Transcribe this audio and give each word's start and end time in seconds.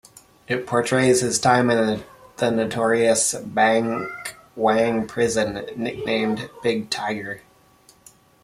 It 0.47 0.65
portrays 0.65 1.21
his 1.21 1.37
time 1.37 1.69
in 1.69 2.03
the 2.37 2.49
notorious 2.51 3.35
Bangkwang 3.35 5.07
prison, 5.07 5.63
nicknamed 5.75 6.49
"Big 6.63 6.89
Tiger". 6.89 7.41